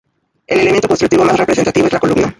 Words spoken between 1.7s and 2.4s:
es la columna.